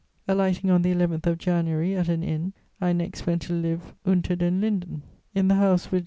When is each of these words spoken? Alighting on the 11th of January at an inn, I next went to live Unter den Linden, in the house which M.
Alighting 0.27 0.71
on 0.71 0.81
the 0.81 0.91
11th 0.95 1.27
of 1.27 1.37
January 1.37 1.95
at 1.95 2.09
an 2.09 2.23
inn, 2.23 2.53
I 2.81 2.91
next 2.91 3.27
went 3.27 3.43
to 3.43 3.53
live 3.53 3.93
Unter 4.03 4.35
den 4.35 4.59
Linden, 4.59 5.03
in 5.35 5.47
the 5.47 5.53
house 5.53 5.91
which 5.91 5.99
M. 5.99 5.99